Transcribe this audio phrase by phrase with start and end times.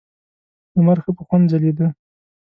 [0.75, 1.87] لمر ښه په خوند ځلېده.